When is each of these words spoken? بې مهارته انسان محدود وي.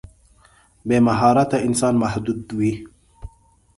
بې 0.87 0.97
مهارته 1.07 1.57
انسان 1.67 1.93
محدود 2.03 2.39
وي. 2.57 2.73